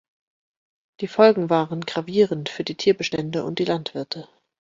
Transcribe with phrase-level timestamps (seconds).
[1.01, 4.27] Die Folgen waren gravierend für die Tierbestände und die Landwirte.